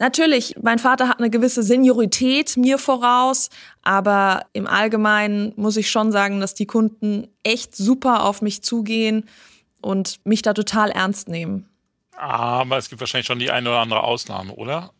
Natürlich, 0.00 0.54
mein 0.62 0.78
Vater 0.78 1.08
hat 1.08 1.18
eine 1.18 1.28
gewisse 1.28 1.64
Seniorität 1.64 2.56
mir 2.56 2.78
voraus, 2.78 3.50
aber 3.82 4.46
im 4.52 4.68
Allgemeinen 4.68 5.52
muss 5.56 5.76
ich 5.76 5.90
schon 5.90 6.12
sagen, 6.12 6.38
dass 6.38 6.54
die 6.54 6.66
Kunden 6.66 7.26
echt 7.42 7.74
super 7.74 8.22
auf 8.22 8.40
mich 8.40 8.62
zugehen 8.62 9.28
und 9.82 10.20
mich 10.24 10.42
da 10.42 10.54
total 10.54 10.90
ernst 10.90 11.28
nehmen. 11.28 11.68
Aber 12.16 12.78
es 12.78 12.88
gibt 12.88 13.00
wahrscheinlich 13.00 13.26
schon 13.26 13.40
die 13.40 13.50
eine 13.50 13.70
oder 13.70 13.80
andere 13.80 14.04
Ausnahme, 14.04 14.54
oder? 14.54 14.92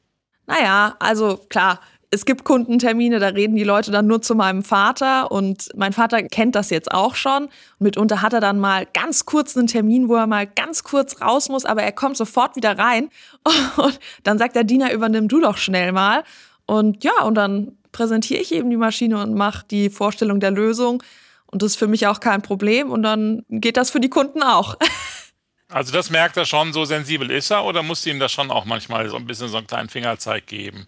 Naja, 0.48 0.96
also 0.98 1.36
klar, 1.50 1.78
es 2.10 2.24
gibt 2.24 2.44
Kundentermine, 2.44 3.18
da 3.18 3.28
reden 3.28 3.54
die 3.54 3.64
Leute 3.64 3.90
dann 3.90 4.06
nur 4.06 4.22
zu 4.22 4.34
meinem 4.34 4.62
Vater 4.62 5.30
und 5.30 5.68
mein 5.76 5.92
Vater 5.92 6.22
kennt 6.22 6.54
das 6.54 6.70
jetzt 6.70 6.90
auch 6.90 7.14
schon. 7.14 7.50
mitunter 7.78 8.22
hat 8.22 8.32
er 8.32 8.40
dann 8.40 8.58
mal 8.58 8.86
ganz 8.94 9.26
kurz 9.26 9.56
einen 9.56 9.66
Termin, 9.66 10.08
wo 10.08 10.14
er 10.16 10.26
mal 10.26 10.46
ganz 10.46 10.84
kurz 10.84 11.20
raus 11.20 11.50
muss, 11.50 11.66
aber 11.66 11.82
er 11.82 11.92
kommt 11.92 12.16
sofort 12.16 12.56
wieder 12.56 12.78
rein 12.78 13.10
und 13.76 14.00
dann 14.24 14.38
sagt 14.38 14.56
der 14.56 14.64
Diener, 14.64 14.90
übernimm 14.92 15.28
du 15.28 15.40
doch 15.40 15.58
schnell 15.58 15.92
mal. 15.92 16.24
Und 16.64 17.04
ja, 17.04 17.22
und 17.24 17.34
dann 17.34 17.76
präsentiere 17.92 18.40
ich 18.40 18.52
eben 18.52 18.70
die 18.70 18.76
Maschine 18.78 19.22
und 19.22 19.34
mache 19.34 19.66
die 19.70 19.90
Vorstellung 19.90 20.40
der 20.40 20.50
Lösung. 20.50 21.02
Und 21.46 21.62
das 21.62 21.72
ist 21.72 21.78
für 21.78 21.88
mich 21.88 22.06
auch 22.06 22.20
kein 22.20 22.40
Problem 22.40 22.90
und 22.90 23.02
dann 23.02 23.44
geht 23.50 23.76
das 23.76 23.90
für 23.90 24.00
die 24.00 24.10
Kunden 24.10 24.42
auch. 24.42 24.76
Also 25.70 25.92
das 25.92 26.10
merkt 26.10 26.36
er 26.36 26.46
schon, 26.46 26.72
so 26.72 26.84
sensibel 26.84 27.30
ist 27.30 27.50
er 27.50 27.64
oder 27.64 27.82
musst 27.82 28.06
du 28.06 28.10
ihm 28.10 28.18
das 28.18 28.32
schon 28.32 28.50
auch 28.50 28.64
manchmal 28.64 29.08
so 29.10 29.16
ein 29.16 29.26
bisschen 29.26 29.48
so 29.48 29.58
einen 29.58 29.66
kleinen 29.66 29.88
Fingerzeig 29.88 30.46
geben? 30.46 30.86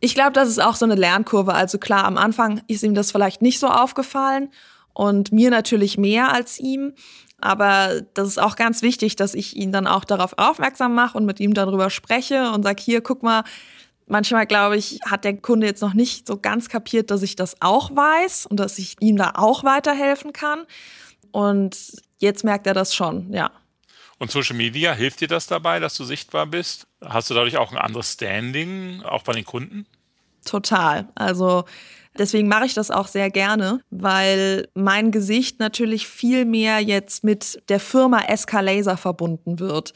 Ich 0.00 0.14
glaube, 0.14 0.32
das 0.32 0.48
ist 0.48 0.60
auch 0.60 0.74
so 0.74 0.84
eine 0.84 0.96
Lernkurve. 0.96 1.54
Also 1.54 1.78
klar, 1.78 2.04
am 2.04 2.18
Anfang 2.18 2.62
ist 2.66 2.82
ihm 2.82 2.94
das 2.94 3.12
vielleicht 3.12 3.40
nicht 3.40 3.60
so 3.60 3.68
aufgefallen 3.68 4.50
und 4.92 5.30
mir 5.30 5.50
natürlich 5.50 5.96
mehr 5.96 6.32
als 6.32 6.58
ihm. 6.58 6.94
Aber 7.40 8.02
das 8.14 8.26
ist 8.26 8.38
auch 8.38 8.56
ganz 8.56 8.82
wichtig, 8.82 9.14
dass 9.14 9.34
ich 9.34 9.56
ihn 9.56 9.70
dann 9.70 9.86
auch 9.86 10.04
darauf 10.04 10.34
aufmerksam 10.36 10.94
mache 10.94 11.16
und 11.16 11.24
mit 11.24 11.38
ihm 11.38 11.54
darüber 11.54 11.88
spreche 11.88 12.50
und 12.50 12.64
sage, 12.64 12.82
hier, 12.82 13.00
guck 13.00 13.22
mal, 13.22 13.44
manchmal 14.06 14.46
glaube 14.46 14.76
ich, 14.76 14.98
hat 15.08 15.24
der 15.24 15.36
Kunde 15.36 15.68
jetzt 15.68 15.82
noch 15.82 15.94
nicht 15.94 16.26
so 16.26 16.36
ganz 16.36 16.68
kapiert, 16.68 17.12
dass 17.12 17.22
ich 17.22 17.36
das 17.36 17.56
auch 17.60 17.94
weiß 17.94 18.46
und 18.46 18.58
dass 18.58 18.78
ich 18.78 18.96
ihm 18.98 19.16
da 19.16 19.32
auch 19.36 19.62
weiterhelfen 19.62 20.32
kann. 20.32 20.66
Und 21.30 21.76
jetzt 22.18 22.42
merkt 22.42 22.66
er 22.66 22.74
das 22.74 22.94
schon, 22.94 23.32
ja. 23.32 23.50
Und 24.22 24.30
Social 24.30 24.54
Media, 24.54 24.92
hilft 24.92 25.20
dir 25.20 25.26
das 25.26 25.48
dabei, 25.48 25.80
dass 25.80 25.96
du 25.96 26.04
sichtbar 26.04 26.46
bist? 26.46 26.86
Hast 27.04 27.28
du 27.28 27.34
dadurch 27.34 27.56
auch 27.56 27.72
ein 27.72 27.76
anderes 27.76 28.12
Standing, 28.12 29.02
auch 29.02 29.24
bei 29.24 29.32
den 29.32 29.44
Kunden? 29.44 29.84
Total. 30.44 31.08
Also 31.16 31.64
deswegen 32.16 32.46
mache 32.46 32.66
ich 32.66 32.72
das 32.72 32.92
auch 32.92 33.08
sehr 33.08 33.30
gerne, 33.30 33.80
weil 33.90 34.68
mein 34.74 35.10
Gesicht 35.10 35.58
natürlich 35.58 36.06
viel 36.06 36.44
mehr 36.44 36.78
jetzt 36.78 37.24
mit 37.24 37.68
der 37.68 37.80
Firma 37.80 38.22
SK 38.32 38.60
Laser 38.60 38.96
verbunden 38.96 39.58
wird. 39.58 39.92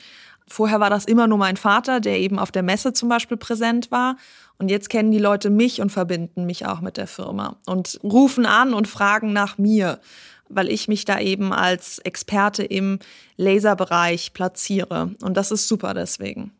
Vorher 0.49 0.80
war 0.80 0.90
das 0.90 1.04
immer 1.04 1.28
nur 1.28 1.38
mein 1.38 1.56
Vater, 1.56 2.00
der 2.00 2.18
eben 2.18 2.40
auf 2.40 2.50
der 2.50 2.64
Messe 2.64 2.92
zum 2.92 3.09
Beispiel 3.09 3.37
präsent 3.37 3.92
war. 3.92 4.16
Und 4.59 4.73
jetzt 4.73 4.90
kennen 4.90 5.12
die 5.12 5.18
Leute 5.18 5.50
mich 5.50 5.80
und 5.80 5.92
verbinden 5.92 6.47
mich 6.47 6.66
auch 6.66 6.80
mit 6.80 6.97
der 6.97 7.06
Firma 7.06 7.59
und 7.66 8.00
rufen 8.02 8.45
an 8.45 8.75
und 8.75 8.88
fragen 8.88 9.33
nach 9.33 9.56
mir 9.56 10.00
weil 10.49 10.69
ich 10.69 10.88
mich 10.88 11.05
da 11.05 11.21
eben 11.21 11.53
als 11.53 11.99
Experte 11.99 12.62
im 12.65 12.99
Laserbereich 13.37 14.33
platziere. 14.33 15.15
Und 15.23 15.37
das 15.37 15.50
ist 15.50 15.69
super 15.69 15.95
deswegen. 15.95 16.53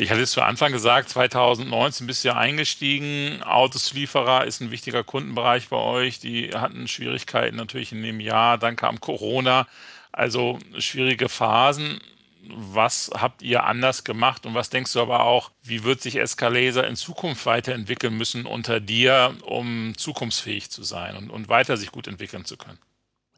Ich 0.00 0.10
hatte 0.10 0.22
es 0.22 0.30
zu 0.30 0.40
Anfang 0.40 0.72
gesagt, 0.72 1.10
2019 1.10 2.06
bist 2.06 2.24
du 2.24 2.28
ja 2.28 2.36
eingestiegen. 2.36 3.42
Autoslieferer 3.42 4.46
ist 4.46 4.62
ein 4.62 4.70
wichtiger 4.70 5.04
Kundenbereich 5.04 5.68
bei 5.68 5.76
euch. 5.76 6.18
Die 6.18 6.52
hatten 6.54 6.88
Schwierigkeiten 6.88 7.56
natürlich 7.56 7.92
in 7.92 8.02
dem 8.02 8.18
Jahr. 8.18 8.56
Dann 8.56 8.76
kam 8.76 9.00
Corona. 9.00 9.66
Also 10.10 10.58
schwierige 10.78 11.28
Phasen. 11.28 12.00
Was 12.42 13.10
habt 13.14 13.42
ihr 13.42 13.64
anders 13.64 14.02
gemacht 14.02 14.46
und 14.46 14.54
was 14.54 14.70
denkst 14.70 14.94
du 14.94 15.02
aber 15.02 15.24
auch, 15.24 15.50
wie 15.62 15.84
wird 15.84 16.00
sich 16.00 16.16
Escalaser 16.16 16.86
in 16.86 16.96
Zukunft 16.96 17.44
weiterentwickeln 17.44 18.16
müssen 18.16 18.46
unter 18.46 18.80
dir, 18.80 19.34
um 19.42 19.92
zukunftsfähig 19.98 20.70
zu 20.70 20.82
sein 20.82 21.14
und, 21.14 21.28
und 21.28 21.50
weiter 21.50 21.76
sich 21.76 21.92
gut 21.92 22.08
entwickeln 22.08 22.46
zu 22.46 22.56
können? 22.56 22.78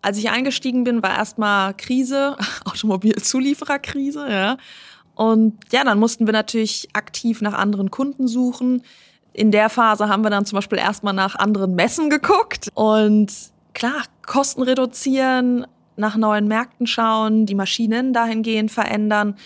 Als 0.02 0.18
ich 0.18 0.30
eingestiegen 0.30 0.84
bin, 0.84 1.02
war 1.02 1.16
erstmal 1.16 1.74
Krise, 1.74 2.36
Automobilzuliefererkrise, 2.64 4.26
ja. 4.28 4.56
Und 5.14 5.58
ja, 5.72 5.84
dann 5.84 5.98
mussten 5.98 6.26
wir 6.26 6.32
natürlich 6.32 6.88
aktiv 6.92 7.40
nach 7.40 7.54
anderen 7.54 7.90
Kunden 7.90 8.26
suchen. 8.26 8.82
In 9.32 9.50
der 9.50 9.68
Phase 9.68 10.08
haben 10.08 10.22
wir 10.22 10.30
dann 10.30 10.44
zum 10.44 10.56
Beispiel 10.56 10.78
erstmal 10.78 11.14
nach 11.14 11.36
anderen 11.36 11.74
Messen 11.74 12.10
geguckt 12.10 12.68
und 12.74 13.32
klar, 13.72 14.02
Kosten 14.26 14.62
reduzieren, 14.62 15.66
nach 15.96 16.16
neuen 16.16 16.48
Märkten 16.48 16.86
schauen, 16.86 17.46
die 17.46 17.54
Maschinen 17.54 18.12
dahingehend 18.12 18.70
verändern. 18.70 19.36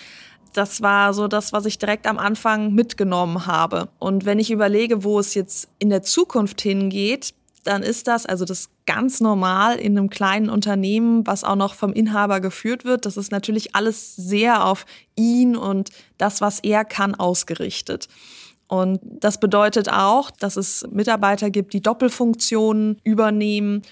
Das 0.52 0.80
war 0.80 1.12
so 1.12 1.28
das, 1.28 1.52
was 1.52 1.66
ich 1.66 1.78
direkt 1.78 2.06
am 2.06 2.18
Anfang 2.18 2.72
mitgenommen 2.72 3.46
habe. 3.46 3.88
Und 3.98 4.24
wenn 4.24 4.38
ich 4.38 4.50
überlege, 4.50 5.04
wo 5.04 5.18
es 5.18 5.34
jetzt 5.34 5.68
in 5.78 5.90
der 5.90 6.02
Zukunft 6.02 6.60
hingeht, 6.62 7.34
dann 7.66 7.82
ist 7.82 8.06
das, 8.06 8.26
also 8.26 8.44
das 8.44 8.70
ganz 8.86 9.20
normal 9.20 9.76
in 9.76 9.98
einem 9.98 10.10
kleinen 10.10 10.48
Unternehmen, 10.48 11.26
was 11.26 11.44
auch 11.44 11.56
noch 11.56 11.74
vom 11.74 11.92
Inhaber 11.92 12.40
geführt 12.40 12.84
wird. 12.84 13.06
Das 13.06 13.16
ist 13.16 13.32
natürlich 13.32 13.74
alles 13.74 14.14
sehr 14.16 14.64
auf 14.64 14.86
ihn 15.16 15.56
und 15.56 15.90
das, 16.18 16.40
was 16.40 16.60
er 16.60 16.84
kann, 16.84 17.14
ausgerichtet. 17.14 18.08
Und 18.68 19.00
das 19.02 19.38
bedeutet 19.38 19.88
auch, 19.90 20.30
dass 20.30 20.56
es 20.56 20.86
Mitarbeiter 20.90 21.50
gibt, 21.50 21.72
die 21.72 21.82
Doppelfunktionen 21.82 23.00
übernehmen 23.04 23.82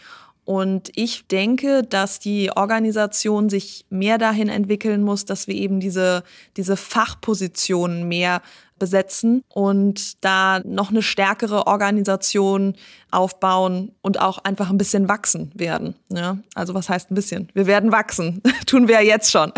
und 0.45 0.91
ich 0.95 1.27
denke, 1.27 1.83
dass 1.83 2.19
die 2.19 2.51
Organisation 2.55 3.49
sich 3.49 3.87
mehr 3.89 4.19
dahin 4.19 4.49
entwickeln 4.49 5.03
muss, 5.03 5.25
dass 5.25 5.47
wir 5.47 5.55
eben 5.55 5.81
diese, 5.81 6.23
diese 6.57 6.77
Fachpositionen 6.77 8.07
mehr 8.07 8.43
besetzen 8.79 9.43
und 9.49 10.23
da 10.23 10.61
noch 10.65 10.91
eine 10.91 11.03
stärkere 11.03 11.67
Organisation 11.67 12.77
aufbauen 13.11 13.93
und 14.03 14.21
auch 14.21 14.39
einfach 14.39 14.69
ein 14.69 14.77
bisschen 14.77 15.09
wachsen 15.09 15.51
werden. 15.55 15.95
Ja? 16.11 16.39
Also 16.55 16.75
was 16.75 16.89
heißt 16.89 17.11
ein 17.11 17.15
bisschen? 17.15 17.49
Wir 17.55 17.67
werden 17.67 17.93
wachsen. 17.93 18.43
Tun 18.67 18.89
wir 18.89 18.97
ja 18.97 19.13
jetzt 19.15 19.31
schon. 19.31 19.53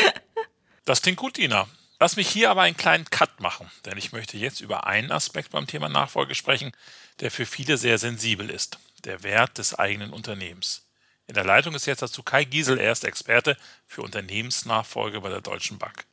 das 0.86 1.02
klingt 1.02 1.18
gut, 1.18 1.38
Ina. 1.38 1.66
Lass 1.98 2.16
mich 2.16 2.30
hier 2.30 2.50
aber 2.50 2.62
einen 2.62 2.78
kleinen 2.78 3.04
Cut 3.04 3.40
machen, 3.40 3.70
denn 3.84 3.98
ich 3.98 4.12
möchte 4.12 4.38
jetzt 4.38 4.62
über 4.62 4.86
einen 4.86 5.12
Aspekt 5.12 5.50
beim 5.50 5.66
Thema 5.66 5.90
Nachfolge 5.90 6.34
sprechen, 6.34 6.72
der 7.18 7.30
für 7.30 7.44
viele 7.44 7.76
sehr 7.76 7.98
sensibel 7.98 8.48
ist 8.48 8.78
der 9.04 9.22
Wert 9.22 9.58
des 9.58 9.74
eigenen 9.74 10.12
Unternehmens. 10.12 10.86
In 11.26 11.34
der 11.34 11.44
Leitung 11.44 11.74
ist 11.74 11.86
jetzt 11.86 12.02
dazu 12.02 12.22
Kai 12.22 12.44
Giesel, 12.44 12.78
er 12.78 12.92
ist 12.92 13.04
Experte 13.04 13.56
für 13.86 14.02
Unternehmensnachfolge 14.02 15.20
bei 15.20 15.28
der 15.28 15.40
Deutschen 15.40 15.78
Bank. 15.78 16.04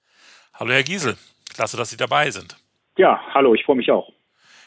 Hallo 0.54 0.74
Herr 0.74 0.84
Giesel, 0.84 1.18
klasse, 1.54 1.78
dass 1.78 1.90
Sie 1.90 1.98
dabei 1.98 2.32
sind. 2.32 2.58
Ja, 2.98 3.20
hallo, 3.34 3.54
ich 3.54 3.64
freue 3.64 3.78
mich 3.78 3.92
auch. 3.92 4.12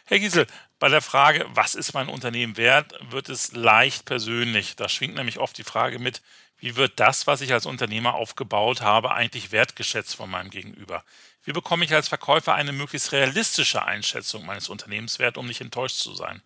Herr 0.06 0.18
Giesel, 0.18 0.46
bei 0.80 0.88
der 0.88 1.02
Frage, 1.02 1.46
was 1.50 1.74
ist 1.74 1.92
mein 1.92 2.08
Unternehmen 2.08 2.56
wert, 2.56 2.98
wird 3.10 3.28
es 3.28 3.52
leicht 3.52 4.06
persönlich. 4.06 4.76
Da 4.76 4.88
schwingt 4.88 5.14
nämlich 5.14 5.38
oft 5.38 5.56
die 5.58 5.62
Frage 5.62 5.98
mit, 5.98 6.22
wie 6.58 6.76
wird 6.76 6.98
das, 7.00 7.26
was 7.26 7.40
ich 7.40 7.52
als 7.52 7.64
Unternehmer 7.64 8.14
aufgebaut 8.14 8.82
habe, 8.82 9.12
eigentlich 9.12 9.52
wertgeschätzt 9.52 10.16
von 10.16 10.30
meinem 10.30 10.50
Gegenüber? 10.50 11.04
Wie 11.44 11.52
bekomme 11.52 11.84
ich 11.84 11.94
als 11.94 12.08
Verkäufer 12.08 12.54
eine 12.54 12.72
möglichst 12.72 13.12
realistische 13.12 13.84
Einschätzung 13.84 14.44
meines 14.44 14.68
Unternehmenswerts, 14.68 15.38
um 15.38 15.46
nicht 15.46 15.60
enttäuscht 15.60 15.96
zu 15.96 16.14
sein? 16.14 16.42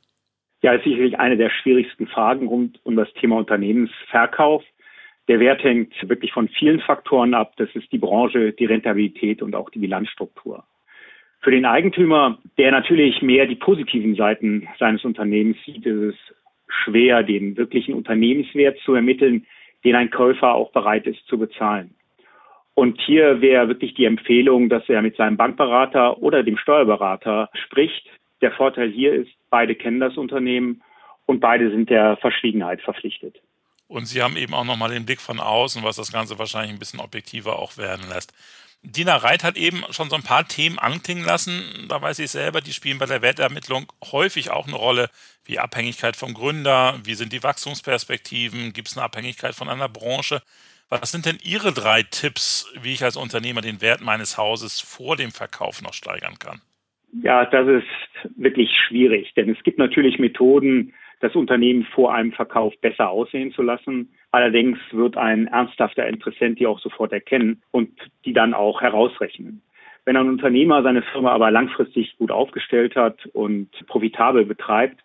Ja, 0.64 0.73
ist 0.73 0.85
sicherlich 0.85 1.18
eine 1.18 1.37
der 1.37 1.50
schwierigsten 1.50 2.06
Fragen 2.06 2.47
rund 2.47 2.80
um 2.85 2.97
das 2.97 3.12
Thema 3.21 3.37
Unternehmensverkauf. 3.37 4.64
Der 5.28 5.38
Wert 5.38 5.62
hängt 5.62 5.92
wirklich 6.09 6.33
von 6.33 6.49
vielen 6.49 6.80
Faktoren 6.80 7.35
ab. 7.35 7.52
Das 7.59 7.68
ist 7.75 7.92
die 7.92 7.99
Branche, 7.99 8.54
die 8.54 8.64
Rentabilität 8.64 9.42
und 9.42 9.54
auch 9.54 9.68
die 9.68 9.80
Bilanzstruktur. 9.80 10.64
Für 11.42 11.50
den 11.50 11.66
Eigentümer, 11.66 12.38
der 12.56 12.71
natürlich 12.71 13.21
mehr 13.21 13.44
die 13.44 13.56
positiven 13.56 14.14
Seiten 14.14 14.66
seines 14.78 15.04
Unternehmens 15.04 15.59
sieht, 15.66 15.85
ist 15.85 16.14
es 16.14 16.35
schwer, 16.66 17.23
den 17.23 17.59
wirklichen 17.59 17.92
Unternehmenswert 17.92 18.78
zu 18.87 18.94
ermitteln, 18.94 19.44
den 19.85 19.97
ein 19.97 20.11
Käufer 20.11 20.54
auch 20.54 20.73
bereit 20.73 21.06
ist 21.06 21.26
zu 21.26 21.37
bezahlen. 21.37 21.94
Und 22.73 22.99
hier 23.02 23.42
wäre 23.42 23.68
wirklich 23.68 23.92
die 23.92 24.06
Empfehlung, 24.06 24.71
dass 24.71 24.88
er 24.88 25.02
mit 25.02 25.16
seinem 25.16 25.37
Bankberater 25.37 26.23
oder 26.23 26.42
dem 26.42 26.56
Steuerberater 26.56 27.50
spricht, 27.52 28.09
der 28.40 28.52
Vorteil 28.52 28.90
hier 28.90 29.12
ist, 29.12 29.30
beide 29.54 29.76
kennen 29.76 30.00
das 30.00 30.16
Unternehmen 30.16 30.82
und 31.26 31.38
beide 31.38 31.70
sind 31.70 31.88
der 31.88 32.16
Verschwiegenheit 32.16 32.82
verpflichtet. 32.82 33.40
Und 33.87 34.06
Sie 34.06 34.20
haben 34.20 34.37
eben 34.37 34.52
auch 34.52 34.64
nochmal 34.64 34.90
den 34.90 35.06
Blick 35.06 35.20
von 35.20 35.38
außen, 35.38 35.84
was 35.84 35.94
das 35.94 36.11
Ganze 36.11 36.40
wahrscheinlich 36.40 36.73
ein 36.73 36.80
bisschen 36.80 36.99
objektiver 36.99 37.56
auch 37.56 37.76
werden 37.76 38.04
lässt. 38.08 38.32
Dina 38.82 39.14
Reit 39.14 39.44
hat 39.44 39.56
eben 39.56 39.84
schon 39.90 40.11
so 40.11 40.16
ein 40.16 40.25
paar 40.25 40.49
Themen 40.49 40.80
anklingen 40.80 41.25
lassen. 41.25 41.62
Da 41.88 42.02
weiß 42.02 42.18
ich 42.18 42.32
selber, 42.32 42.62
die 42.62 42.73
spielen 42.73 42.99
bei 42.99 43.06
der 43.06 43.23
Wertermittlung 43.23 43.87
häufig 44.11 44.50
auch 44.50 44.66
eine 44.66 44.75
Rolle, 44.75 45.08
wie 45.44 45.61
Abhängigkeit 45.61 46.16
vom 46.16 46.34
Gründer, 46.34 46.99
wie 47.04 47.14
sind 47.14 47.32
die 47.32 47.44
Wachstumsperspektiven, 47.44 48.73
gibt 48.73 48.88
es 48.88 48.96
eine 48.96 49.04
Abhängigkeit 49.04 49.54
von 49.54 49.68
einer 49.68 49.88
Branche. 49.88 50.42
Was 50.88 51.12
sind 51.12 51.26
denn 51.26 51.38
Ihre 51.44 51.73
drei 51.73 52.02
Tipps, 52.02 52.66
wie 52.82 52.92
ich 52.92 53.04
als 53.04 53.16
Unternehmer 53.16 53.61
den 53.61 53.80
Wert 53.80 54.00
meines 54.00 54.37
Hauses 54.37 54.80
vor 54.80 55.16
dem 55.16 55.30
Verkauf 55.30 55.80
noch 55.80 55.94
steigern 55.94 56.40
kann? 56.40 56.61
Ja, 57.23 57.44
das 57.47 57.68
ist 57.68 58.37
wirklich 58.37 58.71
schwierig, 58.88 59.33
denn 59.35 59.50
es 59.50 59.62
gibt 59.62 59.78
natürlich 59.78 60.18
Methoden, 60.18 60.92
das 61.21 61.35
Unternehmen 61.35 61.85
vor 61.94 62.12
einem 62.12 62.33
Verkauf 62.33 62.75
besser 62.80 63.09
aussehen 63.09 63.52
zu 63.52 63.62
lassen. 63.62 64.12
Allerdings 64.33 64.78
wird 64.90 65.16
ein 65.16 65.47
ernsthafter 65.47 66.06
Interessent 66.06 66.59
die 66.59 66.66
auch 66.66 66.80
sofort 66.80 67.12
erkennen 67.12 67.62
und 67.71 67.90
die 68.25 68.33
dann 68.33 68.52
auch 68.52 68.80
herausrechnen. 68.80 69.62
Wenn 70.04 70.16
ein 70.16 70.28
Unternehmer 70.28 70.83
seine 70.83 71.02
Firma 71.02 71.33
aber 71.33 71.50
langfristig 71.50 72.16
gut 72.18 72.30
aufgestellt 72.30 72.94
hat 72.94 73.25
und 73.33 73.71
profitabel 73.87 74.44
betreibt, 74.44 75.00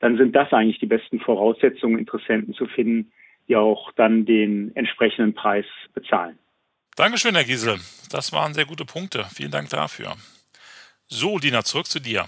dann 0.00 0.16
sind 0.16 0.36
das 0.36 0.52
eigentlich 0.52 0.78
die 0.78 0.86
besten 0.86 1.18
Voraussetzungen, 1.18 1.98
Interessenten 1.98 2.54
zu 2.54 2.66
finden, 2.66 3.10
die 3.48 3.56
auch 3.56 3.90
dann 3.92 4.26
den 4.26 4.70
entsprechenden 4.76 5.34
Preis 5.34 5.66
bezahlen. 5.94 6.38
Dankeschön, 6.96 7.34
Herr 7.34 7.44
Giesel. 7.44 7.78
Das 8.12 8.32
waren 8.32 8.54
sehr 8.54 8.66
gute 8.66 8.84
Punkte. 8.84 9.24
Vielen 9.34 9.50
Dank 9.50 9.70
dafür. 9.70 10.14
So, 11.16 11.38
Dina, 11.38 11.62
zurück 11.62 11.86
zu 11.86 12.00
dir. 12.00 12.26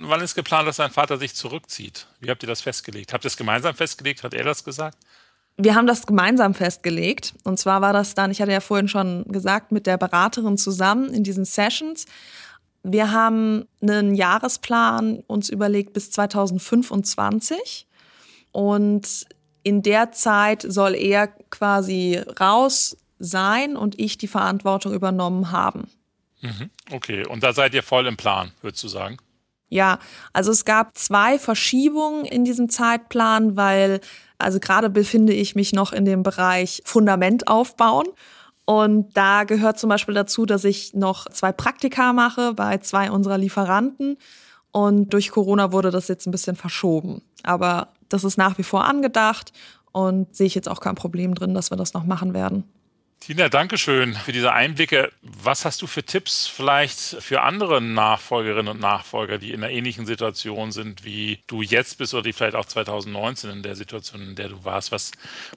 Wann 0.00 0.20
ist 0.20 0.34
geplant, 0.34 0.66
dass 0.66 0.78
dein 0.78 0.90
Vater 0.90 1.18
sich 1.18 1.36
zurückzieht? 1.36 2.08
Wie 2.18 2.28
habt 2.30 2.42
ihr 2.42 2.48
das 2.48 2.60
festgelegt? 2.60 3.12
Habt 3.12 3.24
ihr 3.24 3.28
es 3.28 3.36
gemeinsam 3.36 3.76
festgelegt? 3.76 4.24
Hat 4.24 4.34
er 4.34 4.42
das 4.42 4.64
gesagt? 4.64 4.98
Wir 5.56 5.76
haben 5.76 5.86
das 5.86 6.04
gemeinsam 6.04 6.52
festgelegt. 6.52 7.34
Und 7.44 7.60
zwar 7.60 7.80
war 7.80 7.92
das 7.92 8.16
dann, 8.16 8.32
ich 8.32 8.42
hatte 8.42 8.50
ja 8.50 8.58
vorhin 8.58 8.88
schon 8.88 9.22
gesagt, 9.28 9.70
mit 9.70 9.86
der 9.86 9.98
Beraterin 9.98 10.58
zusammen 10.58 11.14
in 11.14 11.22
diesen 11.22 11.44
Sessions. 11.44 12.06
Wir 12.82 13.12
haben 13.12 13.68
einen 13.80 14.16
Jahresplan 14.16 15.22
uns 15.28 15.48
überlegt 15.48 15.92
bis 15.92 16.10
2025. 16.10 17.86
Und 18.50 19.26
in 19.62 19.82
der 19.82 20.10
Zeit 20.10 20.66
soll 20.66 20.96
er 20.96 21.28
quasi 21.28 22.20
raus 22.40 22.96
sein 23.20 23.76
und 23.76 23.96
ich 23.96 24.18
die 24.18 24.26
Verantwortung 24.26 24.92
übernommen 24.92 25.52
haben. 25.52 25.88
Mhm. 26.40 26.70
Okay, 26.90 27.26
und 27.26 27.42
da 27.42 27.52
seid 27.52 27.74
ihr 27.74 27.82
voll 27.82 28.06
im 28.06 28.16
Plan, 28.16 28.52
würdest 28.60 28.82
du 28.84 28.88
sagen? 28.88 29.18
Ja, 29.68 29.98
also 30.32 30.50
es 30.50 30.64
gab 30.64 30.96
zwei 30.96 31.38
Verschiebungen 31.38 32.24
in 32.24 32.44
diesem 32.44 32.70
Zeitplan, 32.70 33.56
weil, 33.56 34.00
also 34.38 34.60
gerade 34.60 34.88
befinde 34.88 35.34
ich 35.34 35.54
mich 35.54 35.72
noch 35.72 35.92
in 35.92 36.04
dem 36.04 36.22
Bereich 36.22 36.82
Fundament 36.84 37.48
aufbauen. 37.48 38.06
Und 38.64 39.16
da 39.16 39.44
gehört 39.44 39.78
zum 39.78 39.88
Beispiel 39.88 40.14
dazu, 40.14 40.46
dass 40.46 40.64
ich 40.64 40.94
noch 40.94 41.28
zwei 41.30 41.52
Praktika 41.52 42.12
mache 42.12 42.54
bei 42.54 42.78
zwei 42.78 43.10
unserer 43.10 43.38
Lieferanten. 43.38 44.16
Und 44.72 45.12
durch 45.12 45.30
Corona 45.30 45.72
wurde 45.72 45.90
das 45.90 46.08
jetzt 46.08 46.26
ein 46.26 46.30
bisschen 46.30 46.56
verschoben. 46.56 47.22
Aber 47.42 47.88
das 48.08 48.24
ist 48.24 48.36
nach 48.36 48.58
wie 48.58 48.62
vor 48.62 48.84
angedacht 48.84 49.52
und 49.92 50.34
sehe 50.34 50.46
ich 50.46 50.54
jetzt 50.54 50.68
auch 50.68 50.80
kein 50.80 50.94
Problem 50.94 51.34
drin, 51.34 51.54
dass 51.54 51.70
wir 51.70 51.76
das 51.76 51.94
noch 51.94 52.04
machen 52.04 52.34
werden. 52.34 52.64
Tina, 53.20 53.48
danke 53.48 53.76
schön 53.78 54.14
für 54.14 54.32
diese 54.32 54.52
Einblicke. 54.52 55.12
Was 55.22 55.64
hast 55.64 55.82
du 55.82 55.86
für 55.86 56.02
Tipps 56.02 56.46
vielleicht 56.46 56.98
für 56.98 57.42
andere 57.42 57.82
Nachfolgerinnen 57.82 58.68
und 58.68 58.80
Nachfolger, 58.80 59.38
die 59.38 59.52
in 59.52 59.62
einer 59.62 59.72
ähnlichen 59.72 60.06
Situation 60.06 60.72
sind, 60.72 61.04
wie 61.04 61.40
du 61.46 61.60
jetzt 61.60 61.98
bist 61.98 62.14
oder 62.14 62.22
die 62.22 62.32
vielleicht 62.32 62.54
auch 62.54 62.64
2019 62.64 63.50
in 63.50 63.62
der 63.62 63.76
Situation, 63.76 64.22
in 64.22 64.34
der 64.34 64.48
du 64.48 64.64
warst? 64.64 64.92
Was, 64.92 65.10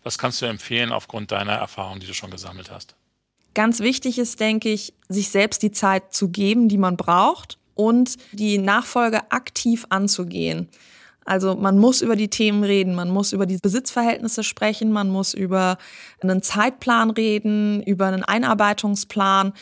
was 0.04 0.18
kannst 0.18 0.42
du 0.42 0.48
empfehlen 0.48 0.92
aufgrund 0.92 1.32
deiner 1.32 1.54
Erfahrung, 1.54 2.00
die 2.00 2.08
du 2.08 2.14
schon 2.14 2.32
gesammelt 2.32 2.72
hast? 2.72 2.96
Ganz 3.54 3.80
wichtig 3.80 4.18
ist, 4.18 4.40
denke 4.40 4.70
ich, 4.70 4.94
sich 5.08 5.30
selbst 5.30 5.62
die 5.62 5.72
Zeit 5.72 6.14
zu 6.14 6.30
geben, 6.30 6.68
die 6.68 6.78
man 6.78 6.98
braucht 6.98 7.58
und 7.76 8.18
die 8.32 8.58
Nachfolge 8.58 9.32
aktiv 9.32 9.86
anzugehen. 9.90 10.68
Also 11.26 11.56
man 11.56 11.78
muss 11.78 12.02
über 12.02 12.16
die 12.16 12.30
Themen 12.30 12.64
reden, 12.64 12.96
man 12.96 13.10
muss 13.10 13.32
über 13.32 13.46
die 13.46 13.58
Besitzverhältnisse 13.58 14.44
sprechen, 14.44 14.92
man 14.92 15.10
muss 15.10 15.34
über 15.34 15.78
einen 16.22 16.42
Zeitplan 16.42 17.12
reden, 17.12 17.84
über 17.84 18.08
einen 18.08 18.24
Einarbeitungsplan. 18.24 19.54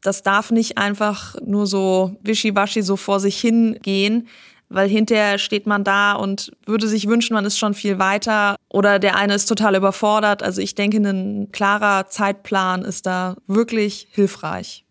Das 0.00 0.22
darf 0.22 0.50
nicht 0.50 0.78
einfach 0.78 1.36
nur 1.44 1.66
so 1.66 2.16
wischiwaschi 2.22 2.82
so 2.82 2.96
vor 2.96 3.20
sich 3.20 3.38
hingehen, 3.40 4.26
weil 4.70 4.88
hinterher 4.88 5.38
steht 5.38 5.66
man 5.66 5.84
da 5.84 6.14
und 6.14 6.52
würde 6.64 6.88
sich 6.88 7.06
wünschen, 7.06 7.34
man 7.34 7.44
ist 7.44 7.58
schon 7.58 7.74
viel 7.74 7.98
weiter 7.98 8.56
oder 8.70 8.98
der 8.98 9.16
eine 9.16 9.34
ist 9.34 9.46
total 9.46 9.76
überfordert. 9.76 10.42
Also 10.42 10.62
ich 10.62 10.74
denke, 10.74 10.96
ein 10.96 11.52
klarer 11.52 12.08
Zeitplan 12.08 12.82
ist 12.82 13.04
da 13.04 13.36
wirklich 13.46 14.08
hilfreich. 14.12 14.81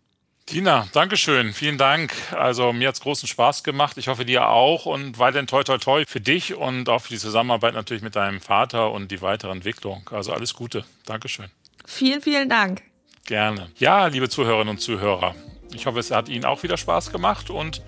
Tina, 0.46 0.88
Dankeschön, 0.92 1.52
vielen 1.52 1.78
Dank. 1.78 2.12
Also 2.32 2.72
mir 2.72 2.88
hat 2.88 2.96
es 2.96 3.00
großen 3.00 3.28
Spaß 3.28 3.62
gemacht. 3.62 3.96
Ich 3.96 4.08
hoffe 4.08 4.24
dir 4.24 4.48
auch 4.48 4.86
und 4.86 5.18
weiterhin 5.18 5.46
toi 5.46 5.62
toi 5.62 5.78
toi 5.78 6.04
für 6.06 6.20
dich 6.20 6.54
und 6.54 6.88
auch 6.88 7.02
für 7.02 7.10
die 7.10 7.18
Zusammenarbeit 7.18 7.74
natürlich 7.74 8.02
mit 8.02 8.16
deinem 8.16 8.40
Vater 8.40 8.90
und 8.90 9.10
die 9.10 9.22
weitere 9.22 9.52
Entwicklung. 9.52 10.08
Also 10.10 10.32
alles 10.32 10.54
Gute. 10.54 10.84
Dankeschön. 11.06 11.46
Vielen, 11.86 12.20
vielen 12.20 12.48
Dank. 12.48 12.82
Gerne. 13.24 13.70
Ja, 13.78 14.06
liebe 14.08 14.28
Zuhörerinnen 14.28 14.70
und 14.70 14.78
Zuhörer, 14.78 15.34
ich 15.72 15.86
hoffe, 15.86 16.00
es 16.00 16.10
hat 16.10 16.28
Ihnen 16.28 16.44
auch 16.44 16.62
wieder 16.62 16.76
Spaß 16.76 17.12
gemacht 17.12 17.48
und 17.48 17.82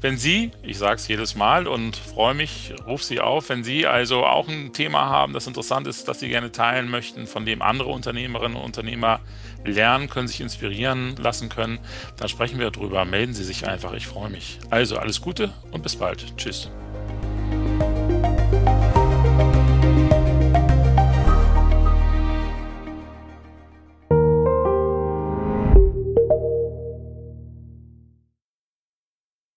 wenn 0.00 0.18
Sie, 0.18 0.50
ich 0.62 0.78
sage 0.78 0.96
es 0.96 1.08
jedes 1.08 1.34
Mal 1.34 1.66
und 1.66 1.96
freue 1.96 2.34
mich, 2.34 2.74
ruf 2.86 3.02
Sie 3.02 3.20
auf, 3.20 3.48
wenn 3.48 3.64
Sie 3.64 3.86
also 3.86 4.24
auch 4.24 4.48
ein 4.48 4.72
Thema 4.72 5.06
haben, 5.06 5.32
das 5.32 5.46
interessant 5.46 5.86
ist, 5.86 6.06
das 6.08 6.20
Sie 6.20 6.28
gerne 6.28 6.52
teilen 6.52 6.90
möchten, 6.90 7.26
von 7.26 7.46
dem 7.46 7.62
andere 7.62 7.88
Unternehmerinnen 7.88 8.56
und 8.56 8.64
Unternehmer 8.64 9.20
lernen 9.64 10.08
können, 10.08 10.28
sich 10.28 10.40
inspirieren 10.40 11.16
lassen 11.16 11.48
können, 11.48 11.78
dann 12.18 12.28
sprechen 12.28 12.58
wir 12.58 12.70
darüber. 12.70 13.04
Melden 13.04 13.34
Sie 13.34 13.44
sich 13.44 13.66
einfach, 13.66 13.94
ich 13.94 14.06
freue 14.06 14.30
mich. 14.30 14.58
Also 14.70 14.98
alles 14.98 15.20
Gute 15.20 15.52
und 15.70 15.82
bis 15.82 15.96
bald. 15.96 16.36
Tschüss. 16.36 16.70